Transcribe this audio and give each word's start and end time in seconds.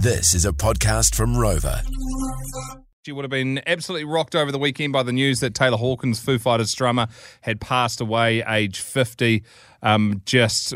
This 0.00 0.34
is 0.34 0.44
a 0.44 0.52
podcast 0.52 1.14
from 1.14 1.36
Rover. 1.36 1.82
She 3.04 3.12
would 3.12 3.24
have 3.24 3.30
been 3.30 3.60
absolutely 3.66 4.04
rocked 4.04 4.34
over 4.36 4.52
the 4.52 4.58
weekend 4.58 4.92
by 4.92 5.02
the 5.02 5.12
news 5.12 5.40
that 5.40 5.54
Taylor 5.54 5.76
Hawkins, 5.78 6.20
Foo 6.20 6.38
Fighters 6.38 6.72
drummer, 6.74 7.08
had 7.40 7.60
passed 7.60 8.00
away 8.00 8.42
age 8.46 8.80
50. 8.80 9.42
Um, 9.82 10.22
just 10.24 10.74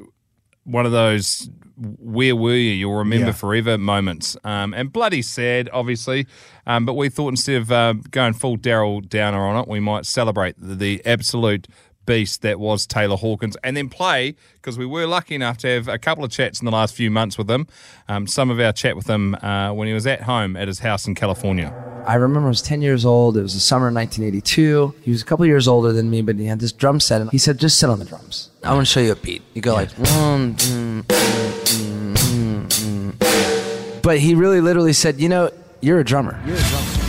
one 0.64 0.86
of 0.86 0.92
those 0.92 1.48
where 1.76 2.36
were 2.36 2.54
you? 2.54 2.72
You'll 2.72 2.98
remember 2.98 3.26
Yeah. 3.28 3.32
forever 3.32 3.78
moments. 3.78 4.36
Um, 4.44 4.72
and 4.74 4.92
bloody 4.92 5.22
sad, 5.22 5.68
obviously. 5.72 6.26
Um, 6.66 6.84
but 6.86 6.94
we 6.94 7.08
thought 7.08 7.28
instead 7.28 7.60
of 7.62 7.72
uh, 7.72 7.94
going 8.10 8.34
full 8.34 8.56
Daryl 8.56 9.06
Downer 9.08 9.44
on 9.44 9.62
it, 9.62 9.68
we 9.68 9.80
might 9.80 10.06
celebrate 10.06 10.54
the, 10.58 10.74
the 10.76 11.02
absolute 11.04 11.66
beast 12.06 12.42
that 12.42 12.58
was 12.58 12.86
Taylor 12.86 13.16
Hawkins 13.16 13.56
and 13.62 13.76
then 13.76 13.88
play, 13.88 14.34
because 14.54 14.78
we 14.78 14.86
were 14.86 15.06
lucky 15.06 15.34
enough 15.34 15.58
to 15.58 15.68
have 15.68 15.88
a 15.88 15.98
couple 15.98 16.24
of 16.24 16.30
chats 16.30 16.60
in 16.60 16.66
the 16.66 16.70
last 16.72 16.94
few 16.94 17.10
months 17.10 17.38
with 17.38 17.50
him. 17.50 17.66
Um, 18.08 18.26
some 18.26 18.50
of 18.50 18.60
our 18.60 18.72
chat 18.72 18.96
with 18.96 19.08
him 19.08 19.34
uh, 19.36 19.72
when 19.72 19.88
he 19.88 19.94
was 19.94 20.06
at 20.06 20.22
home 20.22 20.56
at 20.56 20.68
his 20.68 20.80
house 20.80 21.06
in 21.06 21.14
California. 21.14 21.72
I 22.06 22.14
remember 22.16 22.46
I 22.46 22.50
was 22.50 22.62
10 22.62 22.82
years 22.82 23.04
old. 23.04 23.36
It 23.36 23.42
was 23.42 23.54
the 23.54 23.60
summer 23.60 23.88
of 23.88 23.94
1982. 23.94 24.94
He 25.02 25.10
was 25.10 25.22
a 25.22 25.24
couple 25.24 25.44
of 25.44 25.48
years 25.48 25.68
older 25.68 25.92
than 25.92 26.10
me, 26.10 26.22
but 26.22 26.36
he 26.36 26.46
had 26.46 26.58
this 26.58 26.72
drum 26.72 26.98
set. 26.98 27.20
And 27.20 27.30
he 27.30 27.38
said, 27.38 27.58
just 27.58 27.78
sit 27.78 27.88
on 27.88 27.98
the 27.98 28.04
drums. 28.04 28.50
I 28.64 28.72
want 28.74 28.86
to 28.86 28.92
show 28.92 29.00
you 29.00 29.12
a 29.12 29.16
beat. 29.16 29.42
You 29.54 29.62
go 29.62 29.74
like, 29.74 29.90
one, 29.92 30.54
mm, 30.54 31.02
mm, 31.02 32.14
mm, 32.14 32.68
mm, 32.68 33.12
mm. 33.12 34.02
but 34.02 34.18
he 34.18 34.34
really 34.34 34.60
literally 34.60 34.92
said, 34.92 35.20
you 35.20 35.28
know, 35.28 35.50
you're 35.80 36.00
a 36.00 36.04
drummer. 36.04 36.42
You're 36.46 36.56
a 36.56 36.60
drummer. 36.60 37.02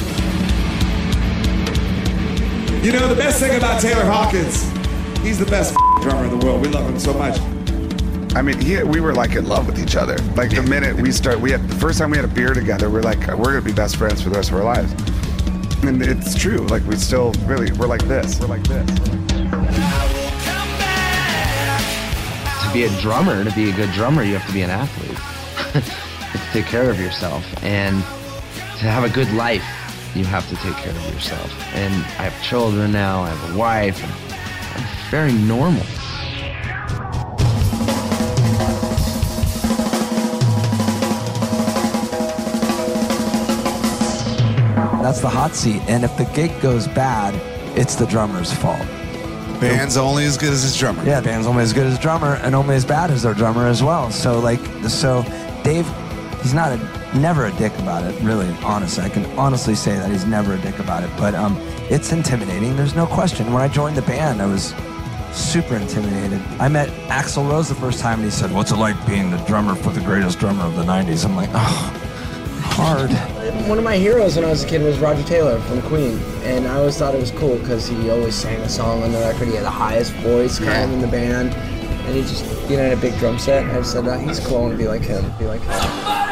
You 2.84 2.92
know, 2.92 3.08
the 3.08 3.16
best 3.16 3.40
thing 3.40 3.56
about 3.56 3.82
Taylor 3.82 4.04
Hawkins, 4.04 4.70
he's 5.24 5.40
the 5.40 5.46
best 5.46 5.76
drummer 6.02 6.26
in 6.26 6.38
the 6.38 6.46
world. 6.46 6.62
We 6.62 6.68
love 6.68 6.88
him 6.88 7.00
so 7.00 7.14
much. 7.14 7.40
I 8.36 8.42
mean, 8.42 8.60
he, 8.60 8.82
we 8.84 9.00
were 9.00 9.14
like 9.14 9.36
in 9.36 9.48
love 9.48 9.68
with 9.68 9.80
each 9.80 9.96
other. 9.96 10.18
Like 10.36 10.50
the 10.50 10.64
minute 10.64 10.96
we 10.96 11.12
start, 11.12 11.40
we 11.40 11.52
had 11.52 11.68
the 11.68 11.76
first 11.76 12.00
time 12.00 12.12
we 12.12 12.18
had 12.18 12.26
a 12.26 12.34
beer 12.34 12.54
together, 12.54 12.90
we're 12.90 13.02
like, 13.02 13.28
we're 13.28 13.54
gonna 13.54 13.62
be 13.62 13.72
best 13.72 13.96
friends 13.96 14.22
for 14.22 14.30
the 14.30 14.36
rest 14.36 14.50
of 14.50 14.58
our 14.58 14.64
lives. 14.64 14.92
And 15.84 16.02
it's 16.02 16.36
true. 16.36 16.66
Like 16.68 16.84
we 16.86 16.96
still 16.96 17.32
really, 17.46 17.72
we're 17.74 17.88
like 17.88 18.04
this. 18.08 18.40
We're 18.40 18.48
like 18.48 18.64
this. 18.64 18.90
to 22.64 22.74
be 22.74 22.84
a 22.84 23.02
drummer, 23.02 23.44
to 23.44 23.52
be 23.52 23.70
a 23.70 23.76
good 23.76 23.92
drummer, 23.92 24.24
you 24.24 24.36
have 24.36 24.48
to 24.48 24.54
be 24.54 24.64
an 24.64 24.72
athlete. 24.72 25.10
you 25.12 25.82
have 25.82 26.46
to 26.48 26.52
take 26.52 26.66
care 26.66 26.90
of 26.90 27.00
yourself. 27.00 27.46
And 27.64 28.02
to 28.80 28.90
have 28.90 29.04
a 29.04 29.10
good 29.10 29.32
life, 29.34 29.64
you 30.16 30.26
have 30.26 30.48
to 30.50 30.56
take 30.56 30.76
care 30.78 30.92
of 30.92 31.14
yourself. 31.14 31.52
And 31.76 31.94
I 31.94 32.30
have 32.30 32.44
children 32.44 32.92
now, 32.92 33.22
I 33.22 33.30
have 33.30 33.56
a 33.56 33.58
wife, 33.58 34.04
and 34.04 34.12
I'm 34.12 34.33
very 35.14 35.34
normal. 35.34 35.84
That's 45.04 45.22
the 45.22 45.30
hot 45.30 45.54
seat. 45.54 45.84
And 45.88 46.04
if 46.04 46.18
the 46.18 46.26
gig 46.34 46.60
goes 46.62 46.88
bad, 46.88 47.36
it's 47.78 47.94
the 47.94 48.08
drummer's 48.08 48.52
fault. 48.52 48.80
Band's 49.62 49.98
only 49.98 50.26
as 50.26 50.36
good 50.36 50.52
as 50.52 50.64
his 50.64 50.76
drummer. 50.76 51.06
Yeah, 51.06 51.22
band's 51.22 51.46
only 51.46 51.62
as 51.62 51.74
good 51.74 51.86
as 51.86 52.00
drummer 52.00 52.38
and 52.38 52.56
only 52.56 52.74
as 52.74 52.84
bad 52.84 53.12
as 53.12 53.22
their 53.22 53.36
drummer 53.36 53.68
as 53.68 53.84
well. 53.84 54.10
So 54.10 54.40
like, 54.40 54.60
so 54.90 55.22
Dave, 55.64 55.88
he's 56.42 56.56
not 56.56 56.72
a, 56.72 57.20
never 57.20 57.46
a 57.46 57.52
dick 57.52 57.78
about 57.78 58.04
it. 58.04 58.20
Really, 58.24 58.50
honestly, 58.64 59.04
I 59.04 59.10
can 59.10 59.26
honestly 59.38 59.76
say 59.76 59.96
that 59.96 60.10
he's 60.10 60.26
never 60.26 60.56
a 60.56 60.58
dick 60.58 60.80
about 60.80 61.04
it. 61.04 61.12
But 61.20 61.36
um, 61.36 61.56
it's 61.92 62.12
intimidating. 62.12 62.76
There's 62.76 62.96
no 62.96 63.06
question. 63.06 63.54
When 63.54 63.62
I 63.62 63.68
joined 63.68 63.96
the 63.96 64.02
band, 64.02 64.42
I 64.42 64.48
was 64.48 64.74
super 65.34 65.76
intimidated. 65.76 66.42
I 66.60 66.68
met 66.68 66.90
Axl 67.10 67.50
Rose 67.50 67.70
the 67.70 67.76
first 67.76 68.00
time, 68.00 68.20
and 68.20 68.26
he 68.26 68.32
said, 68.32 68.52
"What's 68.52 68.72
it 68.72 68.78
like 68.78 68.96
being 69.08 69.32
the 69.32 69.38
drummer 69.46 69.76
for 69.76 69.92
the 69.92 70.02
greatest 70.02 70.40
drummer 70.40 70.64
of 70.64 70.76
the 70.76 70.84
'90s?" 70.84 71.26
I'm 71.26 71.36
like, 71.36 71.50
oh, 71.54 72.00
hard. 72.64 73.12
One 73.68 73.78
of 73.78 73.84
my 73.84 73.98
heroes 73.98 74.36
when 74.36 74.46
I 74.46 74.50
was 74.50 74.64
a 74.64 74.68
kid 74.68 74.82
was 74.82 75.00
Roger 75.00 75.24
Taylor 75.24 75.60
from 75.62 75.82
Queen, 75.84 76.20
and 76.44 76.68
I 76.68 76.76
always 76.78 76.98
thought 76.98 77.14
it 77.16 77.20
was 77.20 77.32
cool 77.32 77.58
because 77.58 77.88
he 77.88 78.10
always 78.10 78.36
sang 78.36 78.60
a 78.62 78.70
song 78.70 79.04
on 79.04 79.12
the 79.12 79.20
record. 79.20 79.48
He 79.48 79.56
had 79.56 79.64
the 79.64 79.70
highest 79.70 80.12
voice 80.14 80.60
kind 80.60 80.84
of 80.84 80.92
in 80.92 81.02
the 81.02 81.08
band, 81.08 81.54
and 81.54 82.16
he 82.16 82.22
just, 82.22 82.46
you 82.70 82.78
know, 82.78 82.84
had 82.84 82.98
a 82.98 83.02
big 83.02 83.18
drum 83.20 83.40
set. 83.40 83.66
I 83.66 83.82
said, 83.84 84.08
uh, 84.08 84.18
he's 84.18 84.40
cool. 84.40 84.58
I 84.58 84.62
want 84.62 84.72
to 84.74 84.78
be 84.78 84.88
like 84.88 85.02
him. 85.02 85.24
Be 85.38 85.46
like 85.46 85.62
him. 85.62 86.23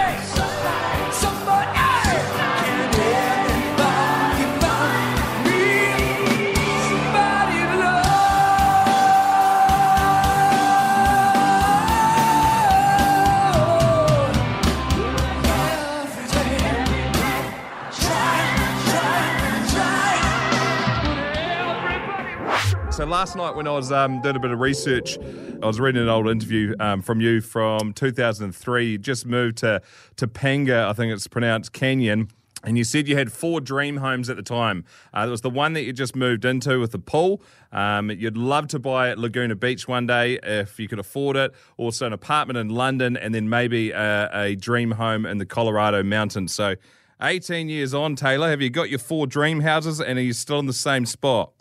So 23.02 23.08
last 23.08 23.36
night 23.36 23.56
when 23.56 23.68
I 23.68 23.72
was 23.72 23.92
um, 23.92 24.22
doing 24.22 24.36
a 24.36 24.40
bit 24.40 24.52
of 24.52 24.60
research, 24.60 25.18
I 25.18 25.66
was 25.66 25.80
reading 25.80 26.04
an 26.04 26.08
old 26.08 26.30
interview 26.30 26.76
um, 26.80 27.02
from 27.02 27.20
you 27.20 27.42
from 27.42 27.94
2003. 27.94 28.92
You 28.92 29.00
just 29.00 29.26
moved 29.26 29.58
to 29.58 29.82
Topanga, 30.18 30.88
I 30.88 30.94
think 30.94 31.12
it's 31.12 31.26
pronounced 31.26 31.74
Canyon. 31.74 32.30
And 32.64 32.78
you 32.78 32.84
said 32.84 33.08
you 33.08 33.18
had 33.18 33.32
four 33.32 33.60
dream 33.60 33.98
homes 33.98 34.30
at 34.30 34.36
the 34.36 34.44
time. 34.44 34.86
Uh, 35.16 35.26
was 35.32 35.42
the 35.42 35.50
one 35.50 35.74
that 35.74 35.82
you 35.82 35.94
just 35.94 36.16
moved 36.16 36.46
into 36.46 36.80
with 36.80 36.92
the 36.92 37.00
pool. 37.00 37.42
Um, 37.72 38.12
you'd 38.12 38.38
love 38.38 38.68
to 38.68 38.78
buy 38.78 39.10
at 39.10 39.18
Laguna 39.18 39.56
Beach 39.56 39.88
one 39.88 40.06
day 40.06 40.38
if 40.44 40.80
you 40.80 40.88
could 40.88 41.00
afford 41.00 41.36
it. 41.38 41.56
Also, 41.78 42.06
an 42.06 42.14
apartment 42.14 42.60
in 42.60 42.70
London, 42.70 43.18
and 43.18 43.34
then 43.34 43.50
maybe 43.50 43.90
a, 43.90 44.30
a 44.32 44.56
dream 44.56 44.92
home 44.92 45.26
in 45.26 45.40
the 45.40 45.46
Colorado 45.48 46.04
mountains. 46.04 46.54
So, 46.54 46.76
18 47.20 47.68
years 47.68 47.96
on, 47.96 48.16
Taylor, 48.16 48.52
have 48.52 48.62
you 48.62 48.70
got 48.70 48.92
your 48.92 49.00
four 49.00 49.26
dream 49.26 49.62
houses 49.62 50.00
and 50.00 50.20
are 50.20 50.24
you 50.24 50.34
still 50.34 50.60
in 50.60 50.68
the 50.68 50.74
same 50.74 51.08
spot? 51.08 51.52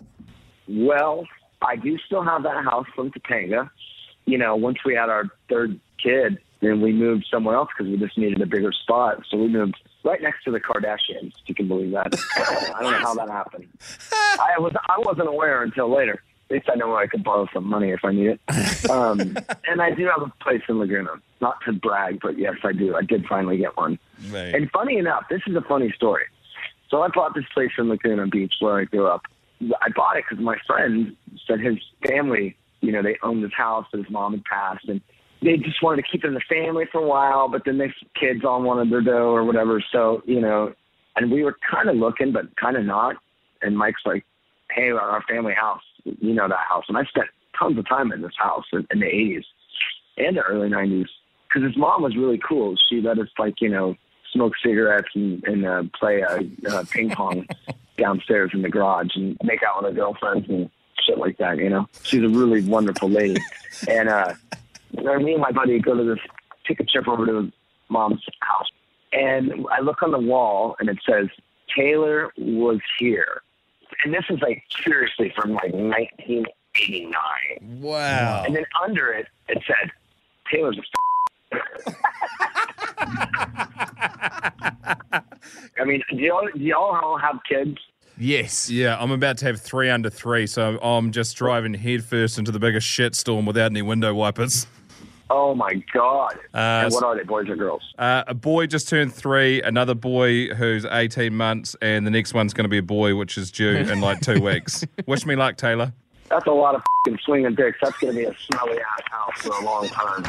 Well, 0.70 1.26
I 1.62 1.76
do 1.76 1.98
still 2.06 2.22
have 2.22 2.42
that 2.44 2.64
house 2.64 2.86
from 2.94 3.10
Topanga. 3.10 3.70
You 4.26 4.38
know, 4.38 4.54
once 4.54 4.78
we 4.84 4.94
had 4.94 5.08
our 5.08 5.24
third 5.48 5.80
kid, 6.02 6.38
then 6.60 6.80
we 6.80 6.92
moved 6.92 7.26
somewhere 7.30 7.56
else 7.56 7.70
because 7.76 7.90
we 7.90 7.98
just 7.98 8.16
needed 8.16 8.40
a 8.40 8.46
bigger 8.46 8.72
spot. 8.72 9.22
So 9.28 9.36
we 9.36 9.48
moved 9.48 9.76
right 10.04 10.20
next 10.22 10.44
to 10.44 10.50
the 10.50 10.60
Kardashians. 10.60 11.32
If 11.42 11.48
you 11.48 11.54
can 11.54 11.68
believe 11.68 11.92
that. 11.92 12.14
I 12.36 12.82
don't 12.82 12.92
know 12.92 12.98
how 12.98 13.14
that 13.14 13.28
happened. 13.28 13.66
I 14.12 14.58
was 14.58 14.72
I 14.88 14.98
wasn't 14.98 15.28
aware 15.28 15.62
until 15.62 15.94
later. 15.94 16.22
At 16.50 16.54
least 16.54 16.68
I 16.70 16.74
know 16.74 16.88
where 16.88 16.98
I 16.98 17.06
could 17.06 17.22
borrow 17.22 17.46
some 17.54 17.64
money 17.64 17.90
if 17.90 18.04
I 18.04 18.12
need 18.12 18.26
it. 18.26 18.90
Um, 18.90 19.20
and 19.68 19.80
I 19.80 19.92
do 19.92 20.06
have 20.06 20.22
a 20.22 20.32
place 20.42 20.62
in 20.68 20.78
Laguna. 20.78 21.10
Not 21.40 21.58
to 21.64 21.72
brag, 21.72 22.18
but 22.20 22.38
yes, 22.38 22.56
I 22.64 22.72
do. 22.72 22.96
I 22.96 23.02
did 23.02 23.24
finally 23.26 23.56
get 23.56 23.76
one. 23.76 23.98
Right. 24.30 24.54
And 24.54 24.70
funny 24.70 24.98
enough, 24.98 25.24
this 25.30 25.42
is 25.46 25.54
a 25.54 25.60
funny 25.62 25.92
story. 25.92 26.24
So 26.90 27.02
I 27.02 27.08
bought 27.08 27.34
this 27.34 27.44
place 27.54 27.70
in 27.78 27.88
Laguna 27.88 28.26
Beach 28.26 28.54
where 28.58 28.78
I 28.80 28.84
grew 28.84 29.06
up. 29.06 29.22
I 29.80 29.88
bought 29.94 30.16
it 30.16 30.24
because 30.28 30.42
my 30.42 30.56
friend 30.66 31.16
said 31.46 31.60
his 31.60 31.76
family, 32.06 32.56
you 32.80 32.92
know, 32.92 33.02
they 33.02 33.16
owned 33.22 33.44
this 33.44 33.52
house, 33.56 33.86
but 33.90 33.98
his 33.98 34.10
mom 34.10 34.32
had 34.32 34.44
passed, 34.44 34.88
and 34.88 35.00
they 35.42 35.56
just 35.56 35.82
wanted 35.82 36.02
to 36.02 36.10
keep 36.10 36.24
it 36.24 36.28
in 36.28 36.34
the 36.34 36.40
family 36.48 36.84
for 36.90 37.02
a 37.02 37.06
while. 37.06 37.48
But 37.48 37.62
then 37.64 37.78
their 37.78 37.94
kids 38.18 38.44
all 38.44 38.62
wanted 38.62 38.90
their 38.90 39.02
dough 39.02 39.34
or 39.34 39.44
whatever. 39.44 39.82
So 39.92 40.22
you 40.26 40.40
know, 40.40 40.74
and 41.16 41.30
we 41.30 41.42
were 41.42 41.56
kind 41.70 41.88
of 41.88 41.96
looking, 41.96 42.32
but 42.32 42.54
kind 42.56 42.76
of 42.76 42.84
not. 42.84 43.16
And 43.62 43.76
Mike's 43.76 44.02
like, 44.06 44.24
"Hey, 44.70 44.90
our 44.90 45.22
family 45.28 45.54
house, 45.54 45.82
you 46.04 46.34
know 46.34 46.48
that 46.48 46.66
house." 46.68 46.84
And 46.88 46.96
I 46.96 47.04
spent 47.04 47.28
tons 47.58 47.78
of 47.78 47.88
time 47.88 48.12
in 48.12 48.22
this 48.22 48.32
house 48.38 48.64
in, 48.72 48.86
in 48.90 49.00
the 49.00 49.06
'80s 49.06 49.44
and 50.16 50.36
the 50.36 50.42
early 50.42 50.68
'90s 50.68 51.08
because 51.48 51.66
his 51.66 51.76
mom 51.76 52.02
was 52.02 52.16
really 52.16 52.40
cool. 52.46 52.76
She 52.88 53.00
let 53.00 53.18
us 53.18 53.28
like 53.38 53.60
you 53.60 53.68
know 53.68 53.96
smoke 54.32 54.52
cigarettes 54.64 55.08
and, 55.14 55.42
and 55.44 55.66
uh, 55.66 55.82
play 55.98 56.22
uh, 56.22 56.42
uh, 56.68 56.84
ping 56.90 57.10
pong 57.10 57.46
downstairs 58.00 58.50
in 58.54 58.62
the 58.62 58.68
garage 58.68 59.14
and 59.14 59.36
make 59.44 59.60
out 59.62 59.82
with 59.82 59.92
her 59.92 59.96
girlfriends 59.96 60.48
and 60.48 60.70
shit 61.06 61.18
like 61.18 61.38
that. 61.38 61.58
You 61.58 61.68
know, 61.68 61.86
she's 62.02 62.22
a 62.22 62.28
really 62.28 62.62
wonderful 62.62 63.08
lady. 63.08 63.40
and 63.88 64.08
uh, 64.08 64.34
me 64.92 65.34
and 65.34 65.40
my 65.40 65.52
buddy 65.52 65.78
go 65.78 65.96
to 65.96 66.02
this, 66.02 66.18
take 66.66 66.80
a 66.80 66.84
trip 66.84 67.06
over 67.06 67.26
to 67.26 67.52
mom's 67.88 68.24
house, 68.40 68.66
and 69.12 69.52
I 69.70 69.80
look 69.80 70.02
on 70.02 70.10
the 70.10 70.18
wall 70.18 70.74
and 70.78 70.88
it 70.88 70.98
says 71.08 71.28
Taylor 71.76 72.32
was 72.38 72.80
here, 72.98 73.42
and 74.04 74.14
this 74.14 74.24
is 74.30 74.40
like 74.40 74.62
seriously 74.82 75.32
from 75.34 75.52
like 75.52 75.72
1989. 75.72 77.80
Wow. 77.80 78.44
And 78.46 78.56
then 78.56 78.64
under 78.82 79.12
it, 79.12 79.26
it 79.48 79.62
said, 79.66 79.90
Taylor's 80.52 80.78
a 80.78 80.82
I 85.80 85.84
mean, 85.84 86.02
do 86.10 86.16
y'all, 86.16 86.48
do 86.52 86.60
y'all 86.60 86.96
all 86.96 87.18
have 87.18 87.38
kids? 87.48 87.78
Yes. 88.20 88.70
Yeah, 88.70 88.96
I'm 89.00 89.10
about 89.10 89.38
to 89.38 89.46
have 89.46 89.60
three 89.60 89.88
under 89.88 90.10
three, 90.10 90.46
so 90.46 90.78
I'm 90.80 91.10
just 91.10 91.36
driving 91.36 91.74
headfirst 91.74 92.38
into 92.38 92.52
the 92.52 92.58
biggest 92.58 92.86
shitstorm 92.86 93.46
without 93.46 93.70
any 93.70 93.82
window 93.82 94.14
wipers. 94.14 94.66
Oh 95.30 95.54
my 95.54 95.74
God. 95.92 96.34
Uh, 96.52 96.84
and 96.84 96.92
what 96.92 97.04
are 97.04 97.16
they, 97.16 97.22
boys 97.22 97.48
or 97.48 97.56
girls? 97.56 97.82
Uh, 97.98 98.24
a 98.26 98.34
boy 98.34 98.66
just 98.66 98.88
turned 98.88 99.14
three, 99.14 99.62
another 99.62 99.94
boy 99.94 100.48
who's 100.48 100.84
18 100.84 101.34
months, 101.34 101.76
and 101.80 102.06
the 102.06 102.10
next 102.10 102.34
one's 102.34 102.52
going 102.52 102.64
to 102.64 102.68
be 102.68 102.78
a 102.78 102.82
boy, 102.82 103.14
which 103.14 103.38
is 103.38 103.50
due 103.50 103.70
in 103.76 104.00
like 104.00 104.20
two 104.20 104.40
weeks. 104.44 104.84
Wish 105.06 105.24
me 105.24 105.36
luck, 105.36 105.56
Taylor. 105.56 105.92
That's 106.30 106.46
a 106.46 106.52
lot 106.52 106.76
of 106.76 106.82
fucking 107.04 107.18
swinging 107.24 107.54
dicks. 107.54 107.78
That's 107.82 107.98
going 107.98 108.14
to 108.14 108.20
be 108.20 108.24
a 108.24 108.34
smelly 108.38 108.78
ass 108.78 109.02
house 109.10 109.42
for 109.42 109.60
a 109.60 109.64
long 109.64 109.88
time. 109.88 110.22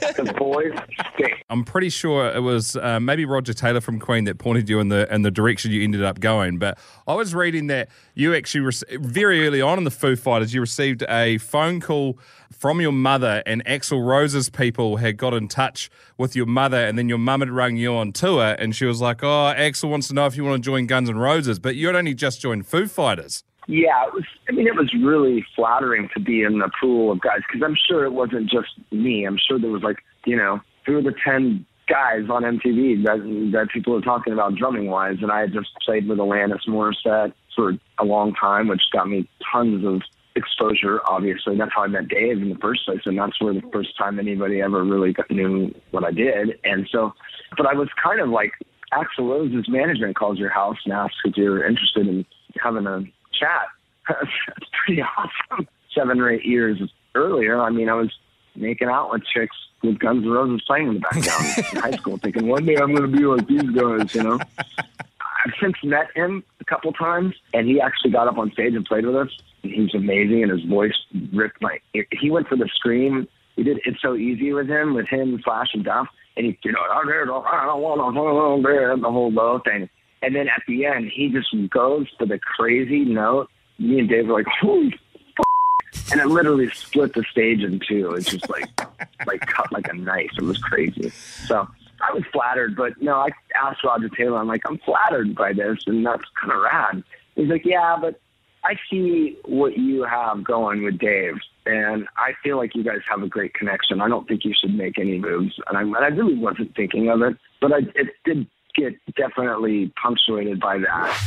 Because 0.00 0.32
boys 0.32 0.72
stink. 1.14 1.44
I'm 1.48 1.64
pretty 1.64 1.90
sure 1.90 2.28
it 2.28 2.40
was 2.40 2.76
uh, 2.76 2.98
maybe 2.98 3.24
Roger 3.24 3.54
Taylor 3.54 3.80
from 3.80 4.00
Queen 4.00 4.24
that 4.24 4.38
pointed 4.38 4.68
you 4.68 4.80
in 4.80 4.88
the 4.88 5.12
in 5.14 5.22
the 5.22 5.30
direction 5.30 5.70
you 5.70 5.82
ended 5.82 6.02
up 6.02 6.18
going. 6.20 6.58
But 6.58 6.78
I 7.06 7.14
was 7.14 7.34
reading 7.34 7.68
that 7.68 7.88
you 8.14 8.34
actually 8.34 8.62
rec- 8.62 9.00
very 9.00 9.46
early 9.46 9.60
on 9.60 9.78
in 9.78 9.84
the 9.84 9.90
Foo 9.90 10.16
Fighters, 10.16 10.52
you 10.52 10.60
received 10.60 11.04
a 11.08 11.38
phone 11.38 11.80
call 11.80 12.18
from 12.50 12.80
your 12.80 12.92
mother, 12.92 13.42
and 13.46 13.64
Axl 13.64 14.04
Rose's 14.04 14.50
people 14.50 14.96
had 14.96 15.16
got 15.16 15.34
in 15.34 15.46
touch 15.46 15.90
with 16.16 16.34
your 16.34 16.46
mother, 16.46 16.78
and 16.78 16.98
then 16.98 17.08
your 17.08 17.18
mum 17.18 17.40
had 17.40 17.50
rung 17.50 17.76
you 17.76 17.94
on 17.94 18.12
tour, 18.12 18.56
and 18.58 18.74
she 18.74 18.84
was 18.86 19.00
like, 19.00 19.22
"Oh, 19.22 19.54
Axl 19.56 19.88
wants 19.88 20.08
to 20.08 20.14
know 20.14 20.26
if 20.26 20.36
you 20.36 20.44
want 20.44 20.62
to 20.62 20.66
join 20.66 20.86
Guns 20.86 21.08
N' 21.08 21.18
Roses," 21.18 21.58
but 21.60 21.76
you 21.76 21.86
had 21.86 21.94
only 21.96 22.14
just 22.14 22.40
joined 22.40 22.66
Foo 22.66 22.88
Fighters. 22.88 23.44
Yeah, 23.68 24.06
it 24.06 24.14
was. 24.14 24.24
I 24.48 24.52
mean, 24.52 24.66
it 24.66 24.74
was 24.74 24.92
really 24.94 25.44
flattering 25.54 26.08
to 26.14 26.20
be 26.20 26.42
in 26.42 26.58
the 26.58 26.70
pool 26.80 27.12
of 27.12 27.20
guys 27.20 27.40
because 27.46 27.62
I'm 27.62 27.76
sure 27.86 28.06
it 28.06 28.12
wasn't 28.12 28.50
just 28.50 28.70
me. 28.90 29.26
I'm 29.26 29.38
sure 29.38 29.58
there 29.60 29.70
was 29.70 29.82
like, 29.82 29.98
you 30.24 30.36
know, 30.36 30.60
who 30.86 30.94
were 30.94 31.02
the 31.02 31.14
ten 31.22 31.66
guys 31.86 32.30
on 32.30 32.44
MTV 32.44 33.04
that 33.04 33.18
that 33.52 33.68
people 33.70 33.92
were 33.92 34.00
talking 34.00 34.32
about 34.32 34.54
drumming 34.54 34.86
wise, 34.86 35.18
and 35.20 35.30
I 35.30 35.40
had 35.40 35.52
just 35.52 35.68
played 35.84 36.08
with 36.08 36.16
Alanis 36.16 36.66
Morissette 36.66 37.34
for 37.54 37.74
a 37.98 38.04
long 38.06 38.32
time, 38.34 38.68
which 38.68 38.80
got 38.90 39.06
me 39.06 39.28
tons 39.52 39.84
of 39.84 40.00
exposure. 40.34 41.00
Obviously, 41.06 41.58
that's 41.58 41.72
how 41.74 41.82
I 41.82 41.88
met 41.88 42.08
Dave 42.08 42.38
in 42.38 42.48
the 42.48 42.58
first 42.62 42.86
place, 42.86 43.00
and 43.04 43.18
that's 43.18 43.38
where 43.38 43.52
the 43.52 43.62
first 43.70 43.98
time 43.98 44.18
anybody 44.18 44.62
ever 44.62 44.82
really 44.82 45.14
knew 45.28 45.74
what 45.90 46.04
I 46.04 46.10
did. 46.10 46.58
And 46.64 46.88
so, 46.90 47.12
but 47.58 47.66
I 47.66 47.74
was 47.74 47.88
kind 48.02 48.20
of 48.20 48.30
like 48.30 48.52
Axl 48.94 49.28
Rose's 49.28 49.68
management 49.68 50.16
calls 50.16 50.38
your 50.38 50.50
house 50.50 50.78
and 50.86 50.94
asks 50.94 51.16
if 51.26 51.36
you're 51.36 51.66
interested 51.66 52.06
in 52.06 52.24
having 52.62 52.86
a 52.86 53.02
chat. 53.38 53.66
That's 54.08 54.70
pretty 54.84 55.02
awesome. 55.02 55.68
Seven 55.94 56.20
or 56.20 56.30
eight 56.30 56.44
years 56.44 56.80
earlier, 57.14 57.60
I 57.60 57.70
mean, 57.70 57.88
I 57.88 57.94
was 57.94 58.12
making 58.56 58.88
out 58.88 59.12
with 59.12 59.22
chicks 59.24 59.56
with 59.82 59.98
Guns 59.98 60.24
N' 60.24 60.30
Roses 60.30 60.62
playing 60.66 60.88
in 60.88 60.94
the 60.94 61.00
background 61.00 61.46
in 61.72 61.80
high 61.80 61.96
school, 61.96 62.18
thinking 62.18 62.48
one 62.48 62.64
day 62.66 62.76
I'm 62.76 62.94
going 62.94 63.10
to 63.10 63.16
be 63.16 63.24
like 63.24 63.46
these 63.46 63.70
guys, 63.70 64.14
you 64.14 64.22
know. 64.22 64.38
I've 64.78 65.54
since 65.60 65.76
met 65.84 66.08
him 66.14 66.42
a 66.60 66.64
couple 66.64 66.92
times, 66.92 67.34
and 67.54 67.68
he 67.68 67.80
actually 67.80 68.10
got 68.10 68.26
up 68.26 68.38
on 68.38 68.50
stage 68.52 68.74
and 68.74 68.84
played 68.84 69.06
with 69.06 69.14
us. 69.14 69.30
He's 69.62 69.94
amazing, 69.94 70.42
and 70.42 70.50
his 70.50 70.64
voice 70.68 70.94
ripped 71.32 71.62
my. 71.62 71.78
He 71.92 72.30
went 72.30 72.48
for 72.48 72.56
the 72.56 72.68
scream. 72.74 73.28
We 73.56 73.62
did 73.64 73.80
"It's 73.84 74.00
So 74.02 74.14
Easy" 74.14 74.52
with 74.52 74.68
him, 74.68 74.94
with 74.94 75.06
him, 75.08 75.40
Slash, 75.44 75.68
and 75.74 75.84
Duff, 75.84 76.08
and 76.36 76.46
he, 76.46 76.58
you 76.64 76.72
know, 76.72 76.80
I 76.80 77.04
don't 77.24 77.80
want 77.80 77.98
to 77.98 78.20
hold 78.20 78.64
on, 78.64 79.00
the 79.00 79.10
whole 79.10 79.30
low 79.32 79.60
thing. 79.60 79.88
And 80.22 80.34
then 80.34 80.48
at 80.48 80.62
the 80.66 80.86
end, 80.86 81.10
he 81.14 81.28
just 81.28 81.48
goes 81.70 82.06
for 82.18 82.26
the 82.26 82.38
crazy 82.38 83.04
note. 83.04 83.48
Me 83.78 84.00
and 84.00 84.08
Dave 84.08 84.26
were 84.26 84.34
like, 84.34 84.46
"Holy!" 84.60 84.94
F-. 85.38 86.12
And 86.12 86.20
it 86.20 86.26
literally 86.26 86.68
split 86.70 87.14
the 87.14 87.24
stage 87.30 87.62
in 87.62 87.80
two. 87.86 88.12
It's 88.14 88.30
just 88.30 88.48
like, 88.50 88.68
like 89.26 89.46
cut 89.46 89.70
like 89.72 89.88
a 89.88 89.94
knife. 89.94 90.30
It 90.36 90.44
was 90.44 90.58
crazy. 90.58 91.10
So 91.46 91.68
I 92.00 92.12
was 92.12 92.24
flattered, 92.32 92.76
but 92.76 93.00
no, 93.00 93.14
I 93.16 93.28
asked 93.60 93.84
Roger 93.84 94.08
Taylor. 94.08 94.38
I'm 94.38 94.48
like, 94.48 94.62
I'm 94.66 94.78
flattered 94.78 95.34
by 95.34 95.52
this, 95.52 95.78
and 95.86 96.04
that's 96.04 96.24
kind 96.40 96.52
of 96.52 96.60
rad. 96.60 97.04
He's 97.36 97.48
like, 97.48 97.64
Yeah, 97.64 97.96
but 98.00 98.20
I 98.64 98.76
see 98.90 99.36
what 99.44 99.78
you 99.78 100.02
have 100.02 100.42
going 100.42 100.82
with 100.82 100.98
Dave, 100.98 101.36
and 101.64 102.08
I 102.16 102.32
feel 102.42 102.56
like 102.56 102.74
you 102.74 102.82
guys 102.82 103.00
have 103.08 103.22
a 103.22 103.28
great 103.28 103.54
connection. 103.54 104.00
I 104.00 104.08
don't 104.08 104.26
think 104.26 104.44
you 104.44 104.52
should 104.58 104.74
make 104.74 104.98
any 104.98 105.18
moves, 105.18 105.54
and 105.68 105.78
I, 105.78 105.82
and 105.82 105.96
I 105.96 106.08
really 106.08 106.36
wasn't 106.36 106.74
thinking 106.74 107.08
of 107.08 107.22
it, 107.22 107.36
but 107.60 107.72
I, 107.72 107.78
it 107.94 108.08
did 108.24 108.46
get 108.78 109.14
definitely 109.14 109.92
punctuated 110.00 110.60
by 110.60 110.78
that. 110.78 111.22